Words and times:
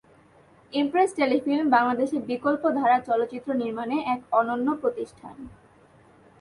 Impress 0.73 1.09
Telefilm 1.15 1.65
বাংলাদেশে 1.69 2.17
বিকল্প 2.29 2.63
ধারার 2.69 3.01
চলচ্চিত্র 3.01 3.49
নির্মাণে 3.53 3.97
এক 4.13 4.19
অনন্য 4.31 4.67
প্রতিষ্ঠান। 4.81 5.35